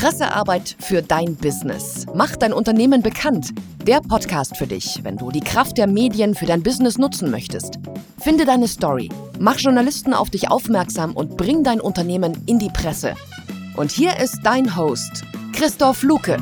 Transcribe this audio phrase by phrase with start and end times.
[0.00, 2.06] Pressearbeit für dein Business.
[2.14, 3.50] Mach dein Unternehmen bekannt.
[3.84, 7.80] Der Podcast für dich, wenn du die Kraft der Medien für dein Business nutzen möchtest.
[8.16, 9.08] Finde deine Story,
[9.40, 13.16] mach Journalisten auf dich aufmerksam und bring dein Unternehmen in die Presse.
[13.76, 16.36] Und hier ist dein Host, Christoph Luke.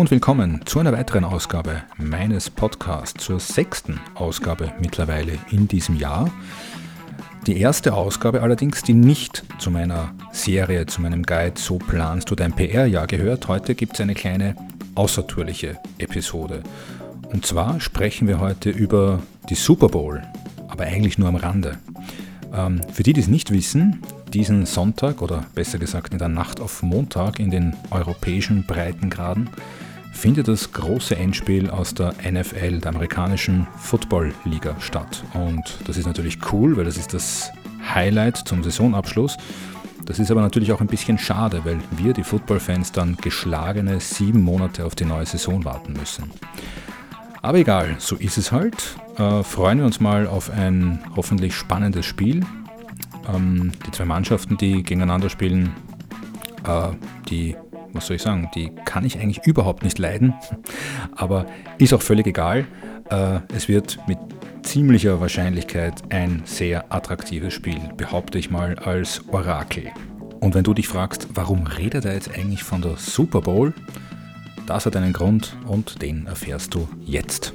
[0.00, 6.30] Und willkommen zu einer weiteren Ausgabe meines Podcasts, zur sechsten Ausgabe mittlerweile in diesem Jahr.
[7.46, 12.34] Die erste Ausgabe allerdings, die nicht zu meiner Serie, zu meinem Guide So planst du
[12.34, 13.46] dein PR-Jahr gehört.
[13.46, 14.56] Heute gibt es eine kleine
[14.94, 16.62] außertourliche Episode.
[17.30, 20.22] Und zwar sprechen wir heute über die Super Bowl,
[20.68, 21.76] aber eigentlich nur am Rande.
[22.54, 24.00] Ähm, für die, die es nicht wissen,
[24.32, 29.50] diesen Sonntag oder besser gesagt in der Nacht auf Montag in den europäischen Breitengraden
[30.12, 35.22] findet das große Endspiel aus der NFL, der amerikanischen Football-Liga, statt.
[35.34, 37.50] Und das ist natürlich cool, weil das ist das
[37.94, 39.36] Highlight zum Saisonabschluss.
[40.04, 44.42] Das ist aber natürlich auch ein bisschen schade, weil wir, die Football-Fans, dann geschlagene sieben
[44.42, 46.30] Monate auf die neue Saison warten müssen.
[47.42, 48.96] Aber egal, so ist es halt.
[49.16, 52.44] Äh, freuen wir uns mal auf ein hoffentlich spannendes Spiel.
[53.32, 55.72] Ähm, die zwei Mannschaften, die gegeneinander spielen,
[56.66, 56.88] äh,
[57.28, 57.56] die,
[57.92, 60.34] was soll ich sagen, die kann ich eigentlich überhaupt nicht leiden,
[61.16, 61.46] aber
[61.78, 62.66] ist auch völlig egal.
[63.10, 64.18] Äh, es wird mit
[64.62, 69.90] ziemlicher Wahrscheinlichkeit ein sehr attraktives Spiel, behaupte ich mal als Orakel.
[70.40, 73.74] Und wenn du dich fragst, warum redet er jetzt eigentlich von der Super Bowl,
[74.66, 77.52] das hat einen Grund und den erfährst du jetzt.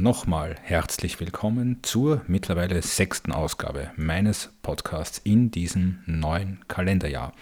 [0.00, 7.34] Nochmal herzlich willkommen zur mittlerweile sechsten Ausgabe meines Podcasts in diesem neuen Kalenderjahr.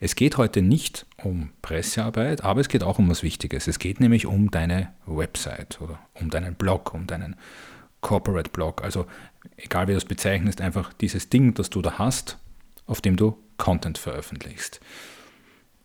[0.00, 3.68] Es geht heute nicht um Pressearbeit, aber es geht auch um was Wichtiges.
[3.68, 7.36] Es geht nämlich um deine Website oder um deinen Blog, um deinen
[8.00, 8.82] Corporate Blog.
[8.82, 9.06] Also
[9.56, 12.38] egal wie du es bezeichnest, einfach dieses Ding, das du da hast,
[12.86, 14.80] auf dem du Content veröffentlichst.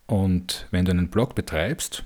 [0.08, 2.04] Und wenn du einen Blog betreibst,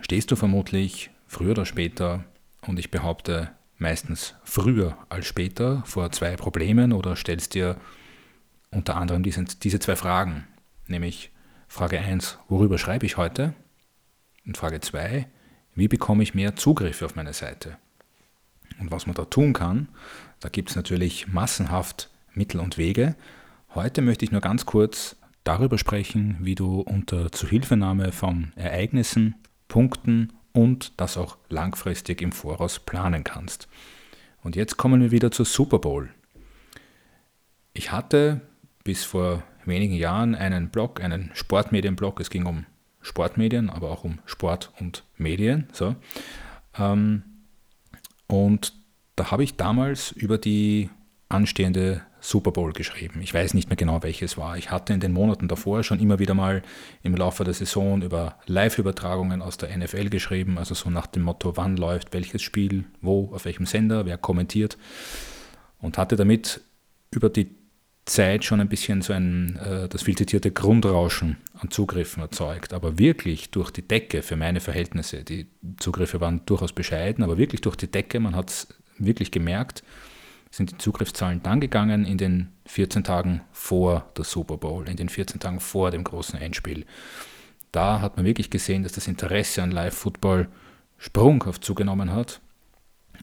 [0.00, 2.24] stehst du vermutlich früher oder später
[2.62, 7.76] und ich behaupte meistens früher als später vor zwei Problemen oder stellst dir
[8.70, 10.46] unter anderem diese, diese zwei Fragen,
[10.86, 11.30] nämlich
[11.68, 13.54] Frage 1, worüber schreibe ich heute?
[14.46, 15.26] Und Frage 2,
[15.74, 17.76] wie bekomme ich mehr Zugriffe auf meine Seite?
[18.78, 19.88] Und was man da tun kann,
[20.40, 23.16] da gibt es natürlich massenhaft Mittel und Wege.
[23.74, 29.34] Heute möchte ich nur ganz kurz darüber sprechen, wie du unter Zuhilfenahme von Ereignissen,
[29.68, 33.68] Punkten und das auch langfristig im Voraus planen kannst.
[34.42, 36.08] Und jetzt kommen wir wieder zur Super Bowl.
[37.74, 38.40] Ich hatte
[38.82, 42.20] bis vor wenigen Jahren einen Blog, einen Sportmedienblog.
[42.20, 42.64] Es ging um
[43.02, 45.68] Sportmedien, aber auch um Sport und Medien.
[45.72, 45.94] So.
[46.78, 47.22] Ähm,
[48.26, 48.72] und
[49.14, 50.88] da habe ich damals über die
[51.28, 53.20] anstehende Super Bowl geschrieben.
[53.22, 54.56] Ich weiß nicht mehr genau, welches war.
[54.56, 56.62] Ich hatte in den Monaten davor schon immer wieder mal
[57.02, 61.56] im Laufe der Saison über Live-Übertragungen aus der NFL geschrieben, also so nach dem Motto,
[61.56, 64.76] wann läuft welches Spiel, wo, auf welchem Sender, wer kommentiert.
[65.78, 66.60] Und hatte damit
[67.10, 67.54] über die
[68.06, 72.72] Zeit schon ein bisschen so ein, äh, das viel zitierte Grundrauschen an Zugriffen erzeugt.
[72.72, 75.48] Aber wirklich durch die Decke für meine Verhältnisse, die
[75.78, 79.82] Zugriffe waren durchaus bescheiden, aber wirklich durch die Decke, man hat es wirklich gemerkt,
[80.56, 85.08] sind die Zugriffszahlen dann gegangen in den 14 Tagen vor der Super Bowl, in den
[85.08, 86.86] 14 Tagen vor dem großen Endspiel.
[87.72, 90.48] Da hat man wirklich gesehen, dass das Interesse an Live-Football
[90.98, 92.40] sprunghaft zugenommen hat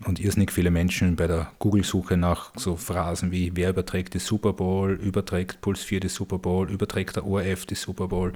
[0.06, 4.54] und irrsinnig viele Menschen bei der Google-Suche nach so Phrasen wie wer überträgt die Super
[4.54, 8.34] Bowl, überträgt Puls 4 die Super Bowl, überträgt der ORF die Super Bowl,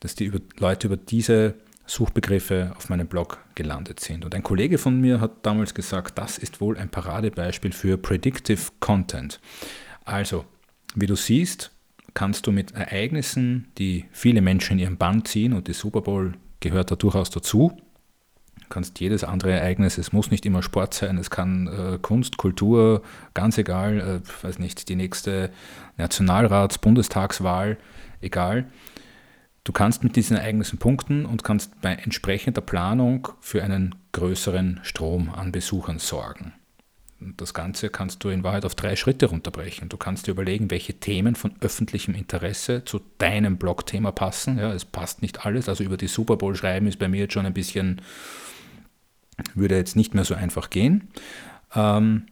[0.00, 1.54] dass die Leute über diese
[1.88, 4.24] Suchbegriffe auf meinem Blog gelandet sind.
[4.24, 8.60] Und ein Kollege von mir hat damals gesagt, das ist wohl ein Paradebeispiel für Predictive
[8.78, 9.40] Content.
[10.04, 10.44] Also,
[10.94, 11.72] wie du siehst,
[12.14, 16.34] kannst du mit Ereignissen, die viele Menschen in ihren Bann ziehen, und die Super Bowl
[16.60, 17.76] gehört da durchaus dazu,
[18.68, 23.02] kannst jedes andere Ereignis, es muss nicht immer Sport sein, es kann äh, Kunst, Kultur,
[23.34, 25.50] ganz egal, äh, weiß nicht, die nächste
[25.96, 27.78] Nationalrats-, Bundestagswahl,
[28.20, 28.66] egal.
[29.64, 35.30] Du kannst mit diesen Ereignissen punkten und kannst bei entsprechender Planung für einen größeren Strom
[35.30, 36.54] an Besuchern sorgen.
[37.20, 39.88] Das Ganze kannst du in Wahrheit auf drei Schritte runterbrechen.
[39.88, 44.56] Du kannst dir überlegen, welche Themen von öffentlichem Interesse zu deinem Blogthema passen.
[44.58, 45.68] Ja, es passt nicht alles.
[45.68, 48.00] Also über die Super Bowl schreiben ist bei mir jetzt schon ein bisschen,
[49.54, 51.08] würde jetzt nicht mehr so einfach gehen.
[51.74, 52.26] Ähm,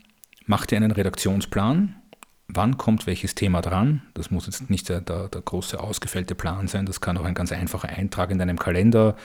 [0.47, 1.97] mach dir einen Redaktionsplan.
[2.57, 4.03] Wann kommt welches Thema dran?
[4.15, 6.87] Das muss jetzt nicht der, der, der große ausgefällte Plan sein.
[6.87, 9.17] Das kann auch ein ganz einfacher Eintrag in deinem Kalender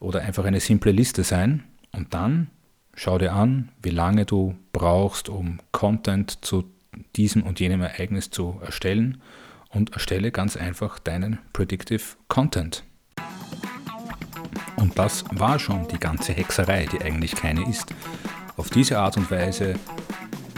[0.00, 1.64] oder einfach eine simple Liste sein.
[1.92, 2.48] Und dann
[3.00, 6.64] Schau dir an, wie lange du brauchst, um Content zu
[7.14, 9.22] diesem und jenem Ereignis zu erstellen
[9.68, 12.82] und erstelle ganz einfach deinen Predictive Content.
[14.74, 17.94] Und das war schon die ganze Hexerei, die eigentlich keine ist.
[18.56, 19.76] Auf diese Art und Weise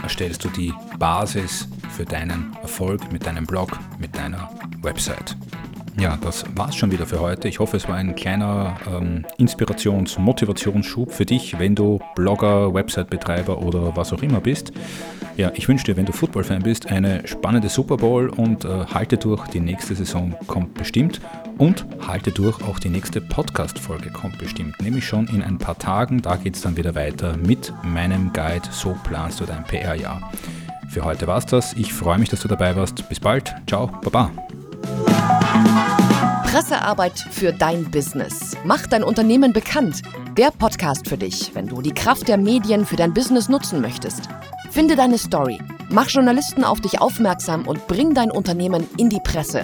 [0.01, 1.67] erstellst du die Basis
[2.01, 4.49] für deinen Erfolg mit deinem Blog, mit deiner
[4.81, 5.37] Website.
[5.99, 7.47] Ja, das war's schon wieder für heute.
[7.47, 13.61] Ich hoffe, es war ein kleiner ähm, Inspirations-, Motivationsschub für dich, wenn du Blogger, Website-Betreiber
[13.61, 14.71] oder was auch immer bist.
[15.37, 19.17] Ja, ich wünsche dir, wenn du Football-Fan bist, eine spannende Super Bowl und äh, halte
[19.17, 19.47] durch.
[19.49, 21.21] Die nächste Saison kommt bestimmt
[21.59, 22.63] und halte durch.
[22.63, 26.23] Auch die nächste Podcast-Folge kommt bestimmt, nämlich schon in ein paar Tagen.
[26.23, 28.67] Da geht es dann wieder weiter mit meinem Guide.
[28.71, 30.31] So planst du dein PR-Jahr.
[30.91, 31.71] Für heute war's das.
[31.73, 33.07] Ich freue mich, dass du dabei warst.
[33.07, 33.55] Bis bald.
[33.65, 33.87] Ciao.
[34.03, 34.29] Baba.
[36.43, 38.57] Pressearbeit für dein Business.
[38.65, 40.01] Mach dein Unternehmen bekannt.
[40.35, 44.27] Der Podcast für dich, wenn du die Kraft der Medien für dein Business nutzen möchtest.
[44.69, 45.59] Finde deine Story,
[45.89, 49.63] mach Journalisten auf dich aufmerksam und bring dein Unternehmen in die Presse.